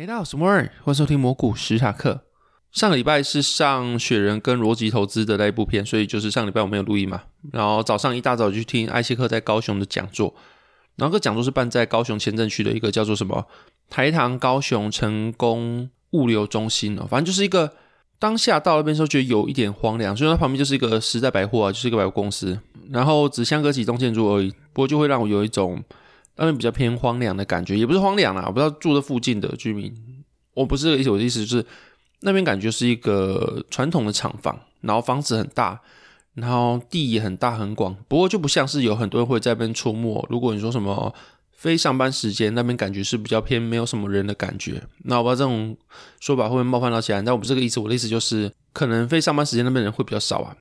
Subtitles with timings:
[0.00, 2.22] 嘿，大家好，我是摩尔，欢迎收听魔股史塔克。
[2.72, 7.20] 上个礼拜是上雪人跟逻辑投资的那一部片，所以就是上礼拜我没有录音嘛。
[7.52, 10.34] 然后早上一大早就去听艾希克在高雄的讲座，
[10.96, 13.46] 然后这个讲座是办在高雄前镇区的一个叫做什么
[13.90, 17.70] 台糖高雄成功物流中心哦，反正就是一个
[18.18, 22.58] 当下到那边时候觉得有一点荒凉，所以它旁边就是一个时代百货啊，就是一个百货公司，
[22.88, 25.84] 然后只相隔几栋建筑而已，不过就会让我有一种
[26.40, 29.94] 那边比较偏荒凉的感觉，也不是荒凉啦，我不知道住的附近的居民，
[30.54, 31.66] 我不是这个意思，我的意思就是。
[32.22, 35.80] 那边感觉是一个传统的厂房，然后房子很大，
[36.34, 40.26] 然后地也很大很广，不过就不像是有很多人会在那边出没。
[40.28, 41.14] 如果你说什么
[41.56, 44.82] 非上班时间，那边感觉是比较偏没有什么人的感觉。
[45.04, 45.74] 那我不知道这种
[46.20, 50.54] 说法会不会冒犯到其他人，但我不是这个意思，我的意思就是可能非上班时间那边人会比较少啊。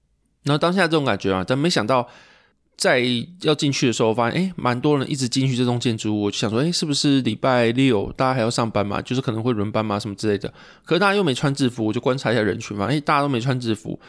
[0.43, 2.07] 然后当下这种感觉啊，但没想到。
[2.79, 3.03] 在
[3.41, 9.01] 要进去的时候，发现诶，蛮多人一直进去这栋建筑物，我就想说，诶，是不是礼拜六大家还要上班嘛？
[9.01, 10.51] 就是可能会轮班嘛，什么之类的。
[10.85, 13.99] 可是大家又没穿制服，我就观察一下人群嘛，诶，大家都没穿制服，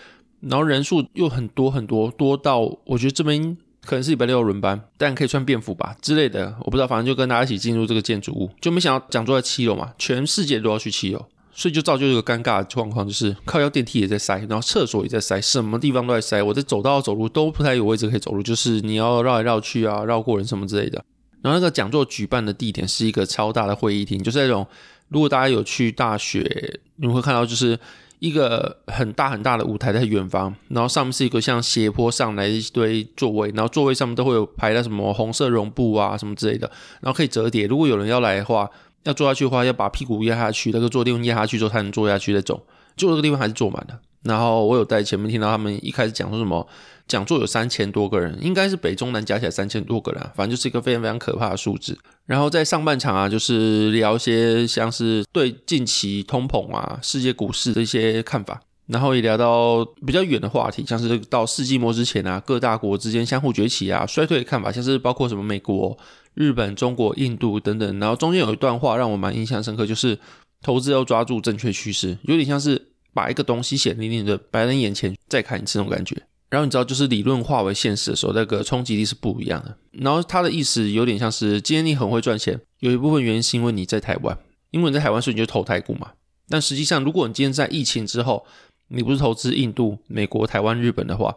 [0.41, 11.27] 然后人数又很多很多，多到我觉得这边可能是礼拜六轮班，但可以穿便服吧之类的，我不知道，反正就跟大家一起进入这个建筑物，就没想到讲座在七楼嘛，全世界都要去七楼。
[11.61, 16.43] 所以就造就一个尴尬的状况，就是靠腰电梯也在塞，然后厕所也在塞，什么地方都在塞。
[16.43, 21.05] 我在走道走路都不太有位置可以走路，就是你要绕来绕去啊，绕过人什么之类的。
[21.43, 24.67] 然后那个讲座举办的地点是一个超大的会议厅，就是那种
[25.09, 27.79] 如果大家有去大学，你会看到就是
[28.21, 36.71] 一个很大很大的舞台在远方，然后上面是一个像斜坡上来一堆座位，然后座位上面都会有排的什么红色绒布啊什么之类的，
[37.03, 37.67] 然后可以折叠。
[37.67, 38.67] 如果有人要来的话。
[39.05, 42.61] 要坐下去的话，要把屁股压下去，那个坐垫压下去之后才能坐下去那种。
[42.97, 43.99] 就这个地方还是坐满的。
[44.23, 46.67] 然后我有在前面听到他们一开始讲说什么，
[47.09, 51.97] 讲座有三千多个人，应该是北中南加起来三千多个人，反正就是一个非常非常可怕的数字。
[52.27, 65.97] 然后在上半场啊，就是聊一些像是对近期通膨啊、世界股市的一些看法，然后也聊到比较远的话题，像是到世纪末之前啊，各大国之间相互崛起啊、衰退的看法，像是包括什么美国。
[66.35, 70.19] 日本、中国、印度等等，然后中间有一段话让我蛮印象深刻，就是
[70.63, 76.17] 投资要抓住正确趋势，有点像是把一个东西显灵灵的摆在眼前再看一次那种感觉。
[76.49, 79.77] 然后你知道，就是理论化为现实的时候，那个冲击力是不一样的。
[79.93, 84.37] 然后他的意思有点像是，今天你很会赚钱，有一部分原因是因为你在台湾，
[84.73, 86.11] 因为你在台湾，所以你就投台股嘛。
[86.49, 88.45] 但实际上，如果你今天在疫情之后，
[88.89, 91.37] 你不是投资印度、美国、台湾、日本的话，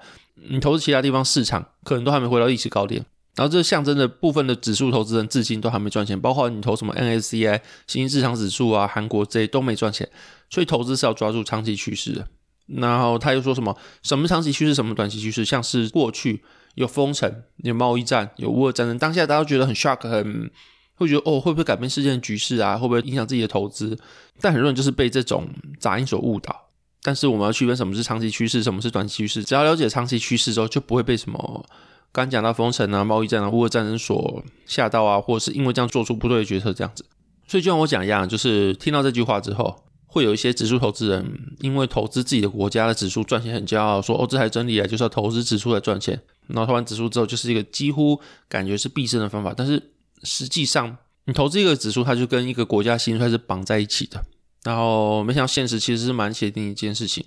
[0.50, 3.06] 你投资其他地方市场，可能都还没回到历史高点。
[3.36, 10.08] 然后这象征着部分的指数投资人至今都还没赚钱，包括你投什么 NSCI 新兴市场指数啊、韩国这些都没赚钱，
[10.52, 12.28] 所以投资是要抓住长期趋势的。
[12.68, 13.76] 然后他又说什么？
[14.04, 14.76] 什么长期趋势？
[14.76, 15.44] 什么短期趋势？
[15.44, 16.44] 像是过去
[16.76, 20.52] 有封城、有贸易战、有乌俄战争，当下大家都觉得很 shock，很
[20.94, 22.78] 会觉得哦，会不会改变世界的局势啊？
[22.78, 23.98] 会不会影响自己的投资？
[24.40, 26.70] 但很多人就是被这种杂音所误导。
[27.02, 29.44] 但是我们要区分什么是长期趋势，什么是短期趋势。
[29.44, 31.66] 只要了解长期趋势之后，就不会被什么。
[32.14, 37.04] 刚讲到封城啊、贸易战啊、乌俄战争所吓到啊，或者是因为这样做出不对的决策这样子，
[37.48, 46.22] 所以就像我讲一样，就是听到这句话之后，会有一些指数投资人因为投资自己的国家的指数赚钱很骄傲，说哦，这才真理啊，就是要投资指数来赚钱。
[46.48, 49.82] 然后投完指数之后，就是一个几乎感觉是必胜的方法，但是
[50.24, 54.24] 实际上你投资一个指数，它就跟一个国家兴衰是绑在一起的。
[54.64, 57.26] 然后没想到现实其实是蛮写定一件事情。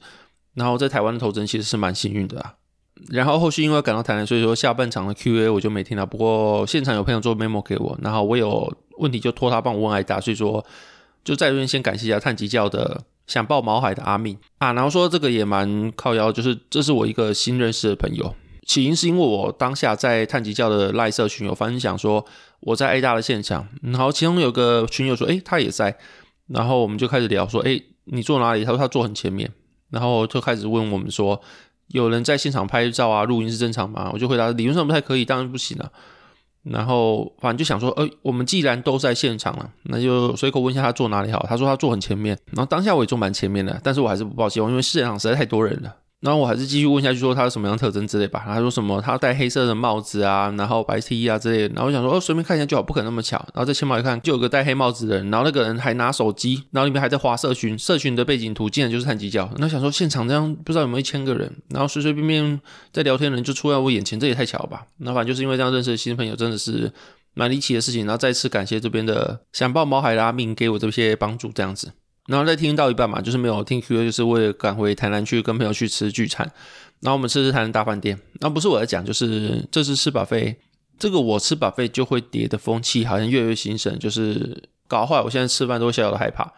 [0.55, 2.55] 然后在台湾的投资人其实是蛮幸运的啊。
[3.11, 6.07] 然后后续因为赶到台南，所以说下半场的 Q&A 我就没听到。
[6.07, 10.19] 不过现场有朋友做 memo 给我，然后我有问题就托他帮我问挨答。
[10.19, 10.65] 所以说
[11.23, 14.73] 就在这边先感谢一下碳级教的想抱毛海的阿敏啊。
[14.73, 18.35] 然后说这个也蛮靠腰，就是这是我一个新认识的朋友。
[18.67, 22.25] 起因是因为我当下在碳级教的赖社群有分享说
[22.61, 25.97] 我在 A 大的现场，然后其中有个群友说，诶，他也在，
[26.49, 28.65] 然后我们就开始聊说，诶，你坐哪里？
[28.65, 29.53] 他说他坐很前面，
[29.91, 31.39] 然后就开始问我们说。
[31.89, 34.11] 有人在现场拍照啊，录音是正常吗？
[34.13, 35.91] 我就回答，理论上不太可以，当然不行了。
[36.63, 41.47] 然后反正就想说，哎、我们既然都在现场了，那就随口问一下他坐哪里好。
[41.49, 45.95] 他说他坐很前面，然后当下我也坐蛮前面的，但是我还是不抱希望，因为现场实在太多人了。
[46.27, 48.43] 然后我还是继续问下去，说他有什么样特征之类吧。
[48.45, 51.75] 他说什么他戴黑色的帽子啊，然后白 T 啊之类的。
[51.75, 53.37] 然后我想说哦，随便看一下就好，不可能那么巧。
[53.55, 59.49] 然后在前面一看，就有个戴黑帽子的人，然后那个人还拿手机，然后里面还在划社群，社群的背景图竟然就是太极角。
[59.59, 62.61] 那想说现场这样不知道有没有一千个人，然后随随便便
[62.93, 64.85] 在聊天的人就出在我眼前，这也太巧了吧？
[64.97, 66.93] 那反正就是因为这样认识的新朋友，真的是
[67.35, 68.05] 蛮离奇的事情。
[68.05, 71.93] 然后再次感谢这边的想抱毛孩的阿明给我这些帮助，这样子。
[72.27, 76.51] 然后再听到一半嘛，就是没有听 Q Q，就是为了赶回台南去跟朋友去吃聚餐。
[77.01, 78.19] 然后我们吃吃台南大饭店。
[78.41, 80.57] 那不是我在讲，就是这次吃饱费
[80.99, 85.21] 这个我吃饱费就会跌的风气好像越来越兴盛，就是搞坏。
[85.21, 86.53] 我现在吃饭都会小小的害怕。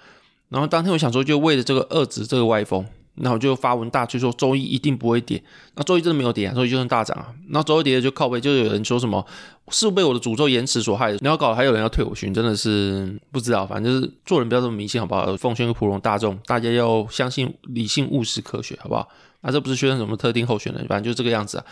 [0.49, 2.87] 然后当天我想说，就为了这个遏制这个歪风。
[3.21, 5.43] 然后就发文大吹说周一一定不会跌，
[5.75, 7.33] 那周一真的没有跌啊，周一就算大涨啊。
[7.49, 9.25] 那周一跌就靠背，就有人说什么
[9.71, 15.37] 是被我的诅咒延迟所害的，然后搞还有人要退我群，真的是不知道，反正就是做人不要这么迷信好不好？
[15.37, 19.09] 奉劝普罗大众，大家要相信理性务实科学好不好？
[19.41, 21.65] 那这不是宣传什么特定候选人，反正就这个样子啊。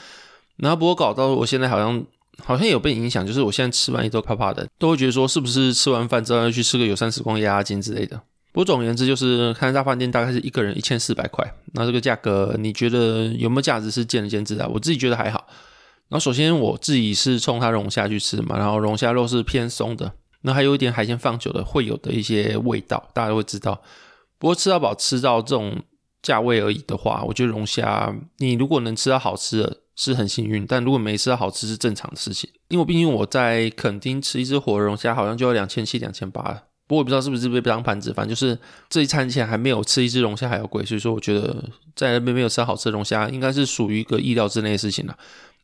[0.56, 2.04] 然后不过搞到我现在好像
[2.42, 8.20] 好像有被影响，就是我现在吃完一都怕怕的，都会觉得说是不是吃完饭之后要去吃个友善时光压压惊之类的。
[8.56, 11.46] 不过总言之，就是看大饭店大概是一个人一千四百块。
[11.74, 14.66] 那这个价格，你觉得有没有价值是见仁见智的。
[14.66, 15.46] 我自己觉得还好。
[16.08, 20.10] 然后首先我自己是冲它龙虾去吃嘛，然后龙虾肉是偏松的，
[20.40, 23.78] 那还有一点海鲜放久了会有的一些味道，大家都会知道。
[24.38, 25.82] 不过吃到饱吃到这种
[26.22, 32.48] 价位而已的话，我觉得龙虾你如果能吃到好吃的，是很幸运；但如果没吃到好吃，是正常的事情。
[32.68, 36.62] 因为毕竟我在垦丁吃一只活龙虾，好像就要两千七、两千八了。
[36.86, 38.56] 不过我不知道是不是被当盘子，反正就是
[38.88, 45.16] 这一餐钱还没有吃一只龙虾还要贵，所以说我觉得在那边没有吃到好吃的龙虾，应该是属于一个意料之内的事情了。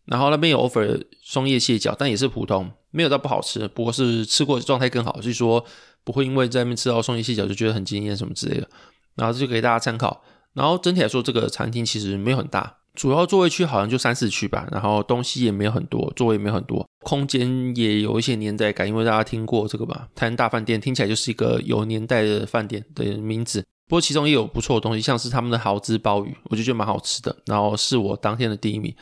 [0.06, 5.64] 然后那边有 offer 双叶蟹脚，但也是普通，没有到不好吃，不过是吃过状态更好，所以说
[6.02, 8.69] 不会因为在那边吃到双叶蟹脚就觉得很惊艳什么之类的。
[9.14, 10.24] 然后这就给大家参考。
[10.54, 12.78] 然后整体来说，这个餐厅其实没有很大。
[12.94, 23.65] 主要座位区好像就三四区吧，然后东西也没有很多，座位也没有很多，空间也有一些年代感，因为大家听过这个吧，台南大饭店听起来就是一个有年代的饭店的名字。
[23.89, 28.94] 不过其中也有不错的东西，像是他们的豪汁鲍鱼，我就觉得蛮好吃的，然后是我当天的第一名。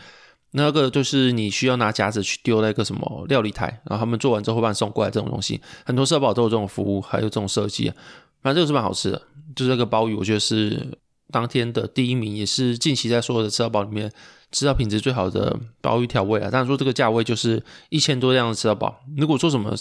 [0.53, 7.93] 那个就是你需要拿夹子去丢那个什么料理台，然后他们做完之后会把你送过来这种东西，很多社保都有这种服务，还有这种设计，
[8.41, 9.21] 反正这个是蛮好吃的，
[9.55, 10.97] 就是那个鲍鱼，我觉得是。
[11.31, 14.11] 当天的第一名也是近期在所有的吃到饱里面
[14.53, 16.51] 吃到品质最好的鲍鱼调味啊。
[16.51, 19.01] 当然说这个价位就是一千多这样的吃到饱。
[19.17, 19.75] 如果说什么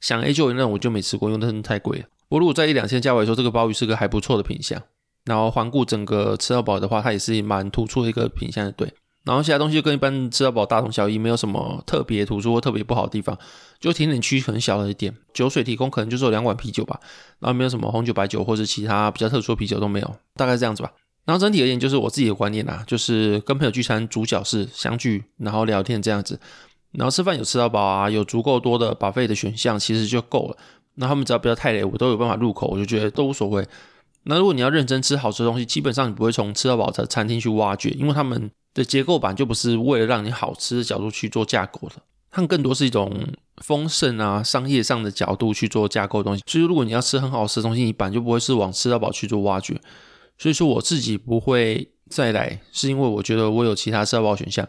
[0.00, 2.04] 想 A 九那我就没吃过，因为真的太贵了。
[2.28, 4.82] 我如果在一两千价位说这个鲍鱼是个还不错的品相。
[5.24, 8.90] 然后环顾整个吃到饱的话，它也是蛮突出的一个品相的，对。
[9.28, 13.38] 然后其他东西就跟一般吃到饱大同小异，没有什么特别突出或特别不好的地方。
[13.78, 16.98] 就甜点区很小的一点，酒水提供可能就是有两碗啤酒吧，
[17.38, 20.90] 然后没有什么红酒、白酒或者其他比较特殊的啤酒都没有，大概这样子吧。
[21.26, 26.40] 然后整体而言，就是我自己的观念啦，就是跟朋友聚餐，主角是相聚，然后聊天这样子。
[26.92, 30.56] 然后吃饭有吃到饱啊，有足够多的 buffet 的选项，其实就够了。
[30.94, 33.68] 那他们只要不要太累，我都有办法入口，我就觉得都无所谓。
[34.24, 41.96] 那如果你要认真吃好吃的东西，基本上你不会从吃到饱的餐厅去挖掘，因为他们的结构版就不是为了让你好吃的角度去做架构的，
[42.30, 43.12] 它更多是一种
[43.56, 46.44] 丰盛啊、商业上的角度去做架构东西。
[46.46, 49.80] 所以如果你要吃很好吃的东西，你本就不会是往吃到饱去做挖掘。
[50.38, 54.66] 所以说我自己不会再来，是因为我觉得我有其他吃到饱选项。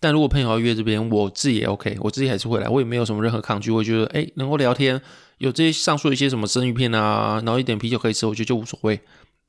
[0.00, 3.70] 但如果朋友要约这边，我自己也 OK，我自己还是会来，我也没有什么任何抗拒。
[3.70, 4.98] 我觉得哎，能够聊天，
[5.36, 8.98] 有这些上述一些什么生鱼片啊，然后一点啤酒可以吃，我觉得就无所谓。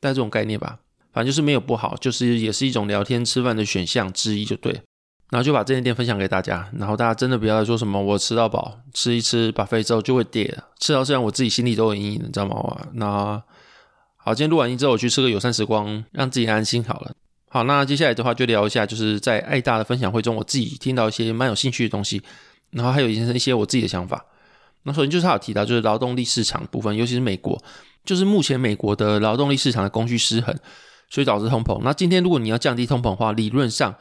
[0.02, 0.80] 带这种概念吧，
[1.12, 4.82] 反正就是没有不好，就是也是一种聊天吃饭的选项之一，就对。
[5.30, 12.88] 然后就把这间店分享给大家，然后大家真的不要再说什么我吃到饱，吃一吃 buffet 之后就会跌，吃到这样我自己心里都有阴影，你知道吗？
[12.94, 13.42] 那。
[14.24, 17.12] 好，今天录完音之后，我去吃个友善时光，让自己安心好了。
[17.50, 22.22] 好，那接下来的话就聊一下，就是在爱大的分享会中，我自己听到一些蛮有兴趣的东西，
[22.70, 24.24] 然后还有一些一些我自己的想法。
[24.84, 27.60] 那首先就是他有提到，就是劳动力市场部分，尤其是美国，
[28.06, 30.56] 就是目前美国的劳动力市场的供需失衡，
[31.12, 31.80] 所以导致通膨。
[31.84, 33.94] 那今天如果你要降低通膨的话，理论上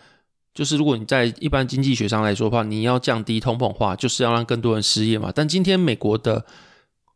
[0.55, 5.31] 就是如果你在一般经济学上来说的话，你要降低通膨化，就是要让更多人失业嘛。
[5.35, 6.47] 但今天美国的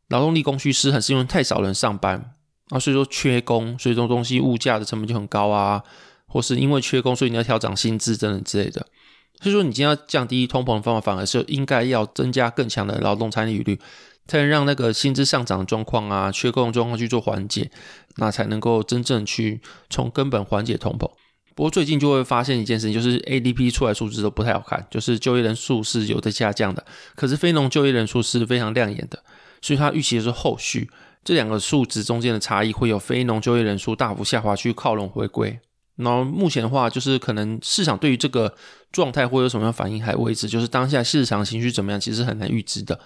[0.09, 2.35] 劳动力供需失衡，是因为太少人上班。
[2.71, 5.83] 啊，所以说缺工，所以这东西物价的成本就很高啊，
[6.27, 8.87] 或是因为缺工，所以你要调涨薪资等等之类的。
[9.41, 13.79] 所以说，你今天要降低通膨的方法，反而是应该要增加更强的劳动参与率，
[14.27, 17.71] 才能让那个薪资上涨的状况啊、缺工的状况去做缓解，
[18.17, 19.61] 那才能够真正去
[19.91, 21.11] 从根本缓解通膨。
[21.55, 29.23] 不过最近就会发现一件事情，就是 ADP 出来数字都不太好看，就是就业人数是有的下降的，可是非农就业人数是非常亮眼的，
[29.61, 30.91] 所以它预期的是后续。
[31.23, 35.59] 这两个数值中间的差异会有非农就业人数大幅下滑去靠拢回归，
[35.97, 38.55] 然后目前的话，就是可能市场对于这个
[38.95, 42.99] 状态会有什么样反应还未知，就是当下市场情绪怎么样，其实很难预知的。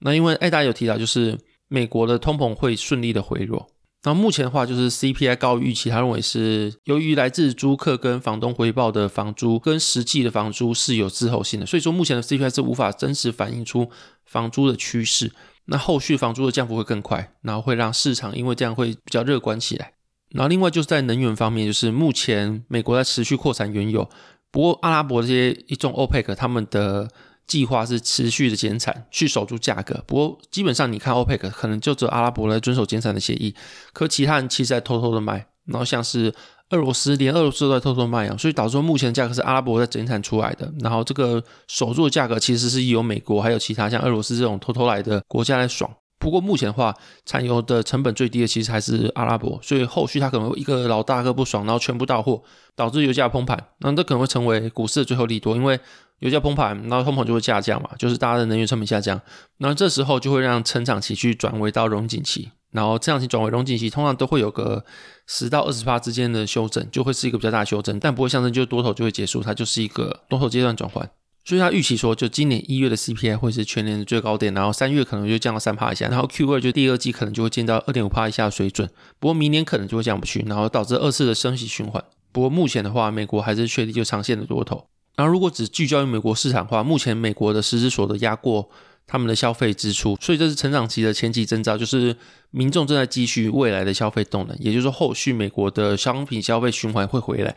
[0.00, 3.68] 那因为艾达有提到，就是美国的通膨会顺利的回落。
[4.02, 13.90] 那目前的话，就是 CPI 高于预期，他认为是由于来自租客跟房东回报的房租跟实际的房租是有滞后性的，所以说目前的 CPI 是无法真实反映出
[14.24, 15.30] 房租的趋势。
[15.66, 19.92] 那后续房租的降幅会更快，然后会让市场因为这样会比较乐观起来。
[20.30, 24.08] 然后另外就是在能源方面，就是目前美国在持续扩产原油，
[24.50, 27.08] 不过阿拉伯这些一众 OPEC 他们的。
[27.46, 30.00] 计划是持续的减产，去守住价格。
[30.06, 33.52] 不过基本上，你看 OPEC 可能就只有阿拉伯来遵守减产的协议，
[33.92, 35.44] 可其他人其实在偷偷的卖。
[35.64, 36.32] 然后像是
[36.68, 40.72] 俄罗斯，连俄罗斯都在偷偷卖啊，所以导致说目前的价格是阿拉伯在减产出来的。
[40.78, 45.90] 然后这个守住的价格其实是由美国还有其他像俄罗斯这种偷偷来的国家来爽。
[46.20, 52.42] 不过目前的话，产油的成本最低的其实还是阿拉伯，所以后续它可能会一个老大哥不爽，然后全部到货，
[52.76, 53.58] 导致油价崩盘。
[53.78, 55.80] 那这可能会成为股市的最后利多，因为
[56.18, 59.18] 油价崩盘，然后通膨就会下降嘛，就是大家的能源成本下降，
[59.56, 64.84] 然后这时候就会让成长期去转为到荣景期，然后成长期转为荣景期，通常都会有个
[65.26, 71.10] 十到二十趴之间的修正，就会是一个比较大的修正，但不会象征就多头就会结束，它就是一个多头阶段转换。
[71.44, 78.88] 所以他预期说，就今年一月的 CPI 会是全年的最高点，然后三月可能就降到三趴以下，然后 Q 二就第二季可能就会见到二点五趴以下的水准。
[79.18, 82.04] 不过明年可能就会降不去，然后导致二次的升息循环。
[82.30, 84.86] 不过目前的话，美国还是确立就长线的多头。
[85.16, 88.70] 然后如果只聚焦于美国市场的话，目前美国的实质所得压过
[89.06, 92.14] 他们的消费支出，所以这是成长期的前期征兆，就是
[92.50, 97.56] 民众正在积蓄未来的消费动能，也就是后续美国的商品消费循环会回来。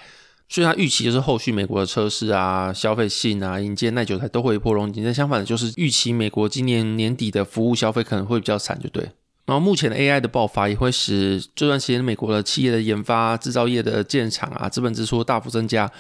[0.50, 4.92] 所以，他预期就是后续美国的车市啊、消费性啊、营建耐久财都会一波动。
[5.04, 9.04] 但相反的，就是预期美国今年年底的服务消费可能会比较惨，就对。
[9.46, 15.92] 然后，目前的 AI 的爆发也会使这段时间美国的企业的研发、制造业的建厂啊、资本支出大幅增加，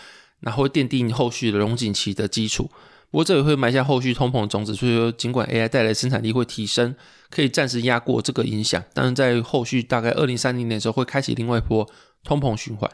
[0.41, 2.69] 然后会奠定后续的荣景期的基础。
[3.09, 4.75] 不过，这也会埋下后续通膨的种子。
[4.75, 6.95] 所以说，尽管 AI 带来生产力会提升，
[7.29, 11.88] 可以暂时压过这个影响，但是在后续大概二零三零年的时候，会开启另外一波
[12.23, 12.89] 通膨循环。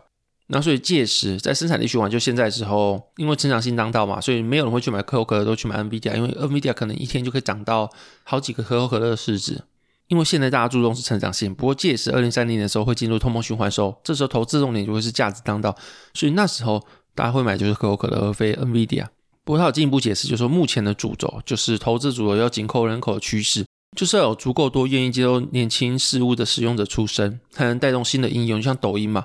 [0.51, 7.87] 那所以届时在生产力循环就现在时候，因为成长性当道嘛，所以没有人会去买可口可乐，都去买 NVIDIA，因为 NVIDIA 可能一天就可以涨到
[8.23, 9.61] 好几个可口可乐的市值。
[10.07, 15.75] 因为现在大家注重是成长性，不过届时二零三零年的时候会进入通膨循环的时候，这时候投资重点就会是价值当道，
[16.15, 19.05] 所以那时候大家会买就是可口可乐而非 NVIDIA。
[19.43, 23.63] 不过他有进一步解释，就是说目前的主轴就是投资主轴要紧扣人口的趋势，
[23.95, 29.23] 就是要有足够多愿意接受年轻事物的使用者出生，才能带动新的应用，像抖音嘛。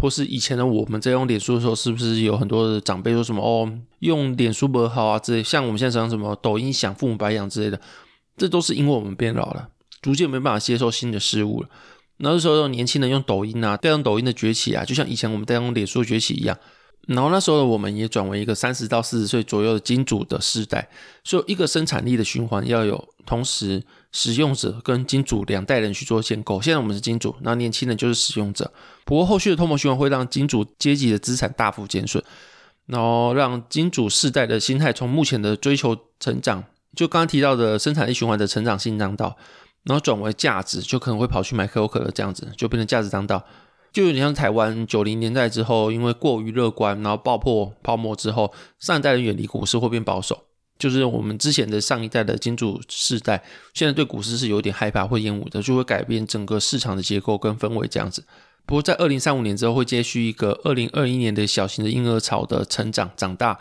[0.00, 5.42] 或是以前的我们在用脸书的时候，是不是有很多的长辈说什么哦，用脸书不好啊之类？
[5.42, 7.80] 像我们现在讲什么抖音想父母白养之类的，
[8.36, 9.68] 这都是因为我们变老了，
[10.02, 11.68] 逐渐没办法接受新的事物了。
[12.18, 16.58] 然后那时候年轻人用抖音啊，带动抖音的崛起啊，就像以前我们带动脸书崛起一样。
[17.06, 20.88] 然后那时候的我们也转为一个三十到四十岁左右的金主的世代，
[21.22, 23.82] 所以一个生产力的循环要有同时。
[24.12, 26.58] 使用者跟金主两代人去做建构。
[26.58, 28.72] 现在我们是金主，那年轻人就是使用者。
[29.06, 32.22] 不过后续的通膨循环会让金主阶级的资产大幅减损，
[32.86, 36.62] 然后让金主世代的心态从目前的追求成长，
[36.94, 39.36] 就刚刚提到的生产力循环的成长性当道，
[39.84, 43.42] 然后转为价值，就可能会跑去买可口可乐这样子，就变成价值当道。
[43.92, 50.42] 就有点像台湾九零年代之后，因为过于乐观，然后爆破泡沫之后，上一代人远离股市会变保守。
[50.78, 58.22] 就是我们之前的上一代的金主世代，现在对股市是有点害怕或厌恶的，就会改变整个市场的结构跟氛围这样子。
[58.66, 63.58] 不过在二零三五年之后，会接续一个二零二一年的小型的婴儿潮的成长长大，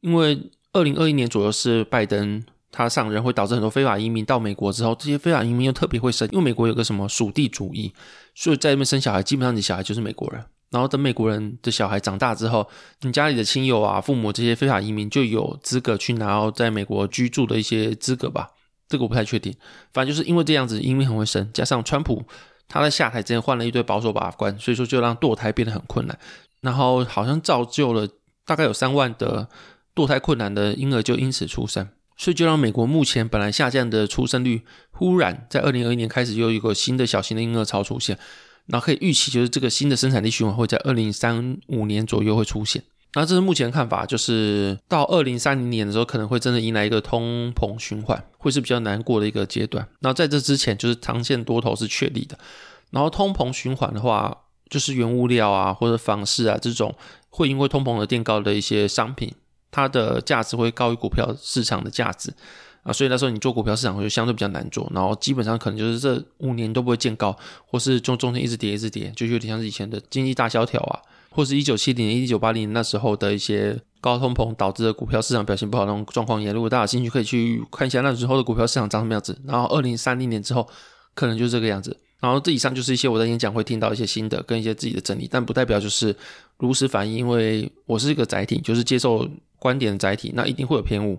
[0.00, 7.92] 因为二零二一年左右是拜登他上任，会导致很多非法移民到美国之后，这些非法移民又特别会生，因为美国有个什么属地主义，
[8.34, 10.44] 所以在那边生小孩，基本上你小孩就是美国人。
[10.70, 12.66] 然后等美国人的小孩长大之后，
[13.02, 18.48] 你家里的亲友啊、父母这些非法移民就有资格去拿到在美国居住的一些资格吧？
[18.88, 19.54] 这个我不太确定。
[19.92, 22.24] 反正就是因为这样子，移民很会生，加上川普
[22.72, 26.18] 他在下台之前换了一堆保守把关，所以说就让堕胎变得很困难。
[26.62, 28.08] 然后好像造就了
[28.46, 29.46] 大概有三万的
[29.94, 31.86] 堕胎困难的婴儿就因此出生，
[32.16, 38.18] 所以就让美国目前本来下降的出生率，忽然在二零二一年开始又有一个新的小型的婴儿潮出现。
[38.66, 42.82] 然后可以预期，就是这个新的生产力循环会在二零三五年左右会出现。
[43.14, 49.86] 那这是目前看法，就是到二零三零年的时候，可能会真的迎来一个通膨循环，会是比较难过的一个阶段。
[50.00, 52.38] 那在这之前，就是长线多头是确立的。
[52.90, 54.34] 然后通膨循环的话，
[54.70, 56.94] 就是原物料啊或者房市啊这种
[57.28, 59.30] 会因为通膨而垫高的一些商品，
[59.70, 62.32] 它的价值会高于股票市场的价值。
[62.82, 70.98] 啊，所以那时候你做股票市场就相对比较难做，然后基本上可能就是这五年都不会见高，或是中中间一直跌一直跌，就有点像是以前的经济大萧条啊。
[71.32, 76.54] 或是一九七零年、一九八零年那时候的一些高通膨导致的股票市场表现不好那种状况一样。
[76.54, 79.40] 如果大家有兴趣，可以去看一下那时候的股票市场长什么样子。
[79.46, 80.68] 然后二零三零年之后，
[81.14, 81.96] 可能就是这个样子。
[82.20, 86.14] 然后这以上就是一些我在演讲会听到一些心得跟一些自己的整理，但不代表就是
[86.58, 91.18] 如实反映，因为我是一个载体，就是接受观点的载体，那一定会有偏误。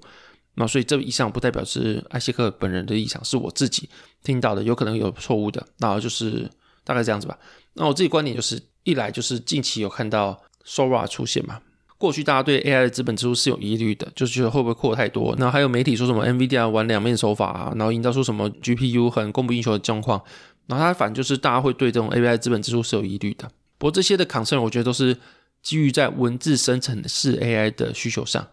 [0.56, 3.90] 那所以这以上不代表是艾谢克本人的立场，是我自己
[4.24, 5.66] 听到的，有可能有错误的。
[5.80, 6.50] 然后就是
[6.84, 7.38] 大概这样子吧。
[7.74, 11.60] 那我自己观点就是，一来就是近期有看到 Sora 出现嘛，
[11.98, 15.36] 过去大家对 AI 的资本支出是有疑虑的，就是觉得会不会扩太多。
[15.38, 20.22] 那还有媒体说什么 NVIDIA 玩两面手法啊，然后营造出什么 GPU 很供不应求的状况。
[20.68, 25.18] 然后它反正就是大家会对这种 AI 资本支出是有疑虑的，不过这些的 concern 我觉得都是
[25.62, 28.48] 基于在文字生成式 AI 的需求上。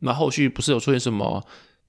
[0.00, 1.42] 那后续不是有出现什么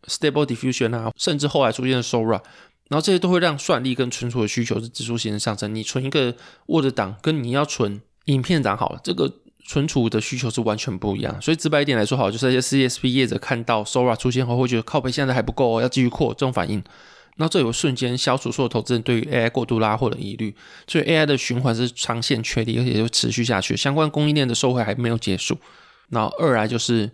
[0.05, 2.41] Stable Diffusion 啊，甚至后来出现的 Sora，
[2.89, 5.73] 然后这些都会让算力跟存储的需求是指数型的上升。
[5.73, 6.33] 你存一个
[6.67, 9.31] Word 档跟你要存影片档好了，这个
[9.65, 11.41] 存储的需求是完全不一样。
[11.41, 16.81] 所以直白一点来说，好，就是那些 CSP 业者看到 Sora 出现后，会觉得靠背现在还不够哦，要继续扩这种反应。
[17.39, 20.55] 那这有瞬间消除所有投资人对于 AI 过度拉货的疑虑，
[20.87, 23.77] 所以 AI 的循环是长线确立，而且就持续下去。
[23.77, 25.55] 相关供应链的受惠还没有结束。
[26.09, 27.11] 然后二来就是，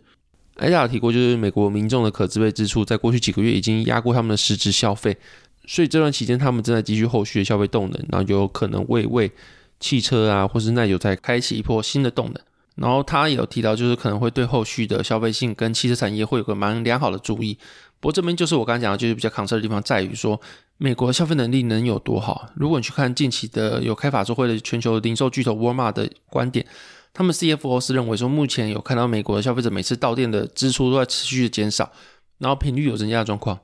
[0.56, 5.18] 大家提过，就是美国民众的可支配支出在过去几个月已经压过他们的实质消费，
[5.65, 9.32] 所以这段期间他们正在积蓄后续的消费动能，然后有可能会为
[9.79, 12.41] 汽车啊或是耐久财开启一波新的动能。
[12.75, 17.53] 然后他也有提到，就是可能会对后续的消费性跟汽车产业会有个蛮良好的注意。
[18.00, 20.41] 不过这边就是我刚才讲的，就是比较 concern 的地方在于说，
[20.77, 22.50] 美国消费能力能有多好？
[22.55, 26.65] 如果你去看近期的有开法说会的全球零售巨头沃尔玛的观点，
[27.13, 31.91] 他们 CFO 是认为说，目前有看到美国的消费者每次到店的支出都在持续的减少，
[32.39, 33.60] 然后频率有增加的状况。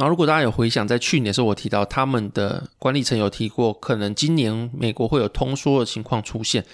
[0.00, 6.64] 然后如果大家有回想，在去年的时候我提到他们的管理层有提过，可能今年美国会有通缩的情况出现，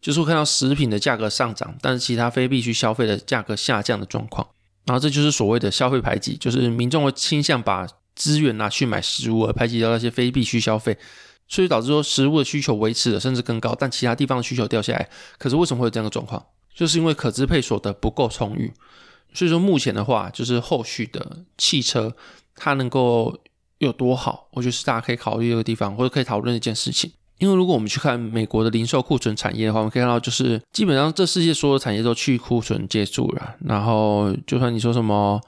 [0.00, 4.46] 就是会看到食品的价格上涨，但是其他非必需消费的价格下降的状况。
[4.84, 10.96] 然后这就是所谓的消费排挤，就是民众会倾向把资源拿去买食物，而排挤掉那些非必需消费，
[11.48, 15.08] 所以导致说食物的需求维持了甚至更高，但其他地方的需求掉下来。
[15.38, 16.40] 可是为什么会有这样的状况？
[16.72, 18.72] 就是因为可支配所得不够充裕。
[19.34, 22.16] 所以说目前的话，就是后续的汽车
[22.56, 23.38] 它能够
[23.78, 27.12] 有多好，我觉得是大家可以考虑的一个地方，或者可以讨论一件事情。
[27.38, 33.56] 因为如果我们去看美国的零售库存产业的话，我们可以看到，就是基本上这世界所有产业都去库存结束了。
[33.60, 35.38] 然后，就算你说什么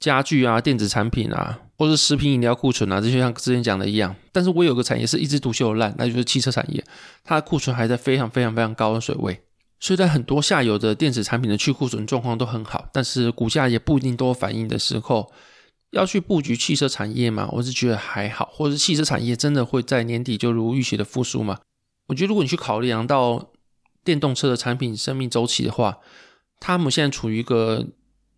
[0.00, 4.16] 家具啊、电子产品啊，或是食品饮料库存啊，这些像之前讲的一样。
[4.32, 6.82] 但是，我有个产业是一枝独秀的烂，那就是汽车产业，
[7.22, 9.38] 它的库存还在非常非常非常高的水位。
[9.78, 15.30] 所以在很多下游的电子产品的去库存状况都很好，但是股价也不一定都反应的时候。
[15.96, 17.48] 要去布局汽车产业吗？
[17.52, 21.58] 我是觉得还好，或者是汽车产业真的会在年底就如预期的复苏吗？
[22.08, 23.50] 我觉得如果你去考量到
[24.04, 25.98] 电动车的产品生命周期的话，
[26.60, 27.86] 他们现在处于一个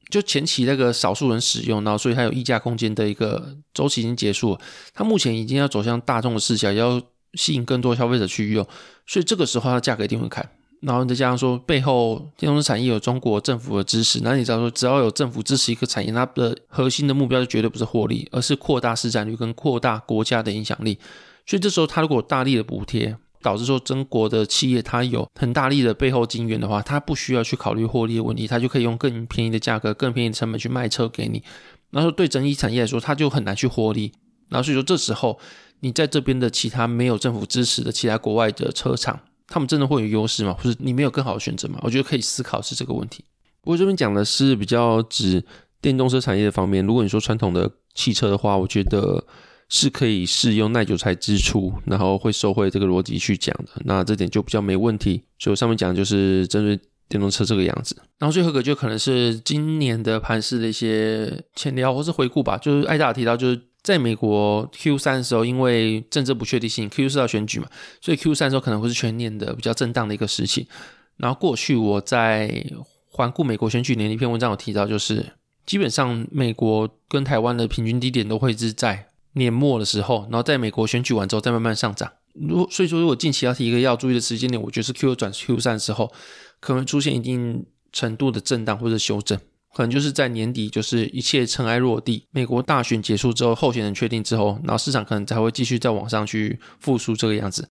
[0.08, 4.60] 就前期那个少数人使用，然后所以它有溢价空间的一个周期已经结束了，
[4.94, 7.02] 它目前已经要走向大众的视角，要
[7.34, 8.66] 吸引更多消费者去用，
[9.06, 10.48] 所以这个时候它的价格一定会砍。
[10.80, 20.96] 然后再加上说，背后电动车产业有中国政府的支持，那你知道说，只要有政府支持一个产业，它的核心的目标就绝对不是获利，而是扩大市占率跟扩大国家的影响力。
[21.44, 31.42] 所以这时候，它如果大力的补贴，导致说中国的企业它有很大力的背后金援的话，它不需要去考虑获利的问题，它就可以用更便宜的价格、更便宜的成本去卖车给你。
[31.90, 34.12] 然后对整体产业来说，它就很难去获利。
[34.48, 35.38] 然后所以说，这时候
[35.80, 39.18] 你在这边的其他没有政府支持的其他国外的车厂。
[39.48, 40.52] 他们真的会有优势吗？
[40.52, 41.80] 或者你没有更好的选择吗？
[41.82, 43.24] 我觉得可以思考是这个问题。
[43.62, 45.42] 不过这边讲的是比较指
[45.80, 46.84] 电动车产业的方面。
[46.84, 49.24] 如果你说传统的汽车的话，我觉得
[49.68, 53.80] 是可以适用耐久财支出，然后会受惠这个逻辑去讲的。
[53.84, 55.24] 那这点就比较没问题。
[55.38, 57.96] 所以上面讲就是针对电动车这个样子。
[58.18, 62.58] 然后最后一个就可能是今年的盘势的一些浅聊或是回顾吧。
[62.58, 63.67] 就是艾大提到就是。
[63.82, 67.68] 在美国 Q 三的时候，因为政治不确定性，Q 四要选举嘛，
[68.00, 70.68] 所以 Q 三的时候可能会是全年的比较震荡的一个时期。
[71.16, 72.64] 然后过去我在
[73.06, 75.32] 环顾美国选举年的一篇文章有提到，就是
[75.64, 82.12] 基本上美国跟台湾的平均低点都会是在年末的时候，然后在美国选举完之后再慢慢上涨。
[82.34, 86.12] 如所以说，如果近期要提一个要注意的时间点，我觉得是 Q 转 Q 三的时候，
[86.60, 89.38] 可能出现一定程度的震荡或者修正。
[89.78, 97.68] 可能就是在年底，就是一切尘埃落地，美国大选结束之后，候选人确定之后，然后市场可能才会继续再往上去复苏这个样子。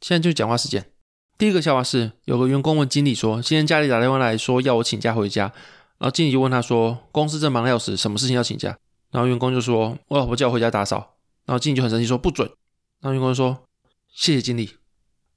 [0.00, 0.82] 现在就讲话时间。
[1.36, 5.52] 第一个笑话是，有个员工问经理说：“今天家里打电话来说要我请假回家。”
[6.00, 8.74] 然后经理就问他说：“公司正忙得要死，什么事情要请假？”
[9.12, 12.48] 然后员工就说：“我老婆叫我回家打扫。”然后经理就很生气说：“不准！”
[13.02, 13.64] 然后员工就说
[14.16, 14.70] ：“谢谢经理。”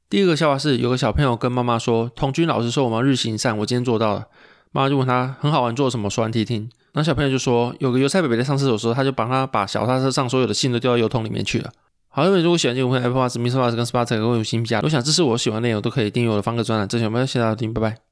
[0.09, 4.27] 第二个笑话是，有个小朋友跟妈妈说：“童军老师说我们要日行善，我今天做到了。”
[4.75, 6.09] 妈妈就问他：“很好玩，做什么？
[6.09, 11.71] 说完听听。”那小朋友就说：“有个油菜北北在上厕所时候，他就帮他把小沙车上所有的信都丢到油桶里面去了。”
[12.11, 13.57] 好，因为如果喜欢这部分，Apple Watch、Mr.
[13.57, 16.85] Watch 跟 Spotify 跟我有新评价，如果想支持我喜欢的内容，都可以订阅我的方格专栏。
[16.85, 17.95] 这期我们谢谢大家听，拜拜。